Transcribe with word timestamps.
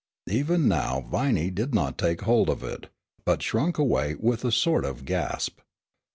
Even 0.31 0.67
now 0.67 1.01
Viney 1.11 1.51
did 1.51 1.75
not 1.75 1.95
take 1.95 2.21
hold 2.21 2.49
of 2.49 2.63
it, 2.63 2.89
but 3.23 3.43
shrunk 3.43 3.77
away 3.77 4.15
with 4.15 4.43
a 4.43 4.51
sort 4.51 4.83
of 4.83 5.05
gasp. 5.05 5.59